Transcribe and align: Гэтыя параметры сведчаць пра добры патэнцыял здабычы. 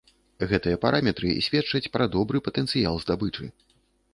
Гэтыя 0.51 0.77
параметры 0.85 1.29
сведчаць 1.47 1.91
пра 1.99 2.07
добры 2.15 2.41
патэнцыял 2.49 2.99
здабычы. 3.05 3.45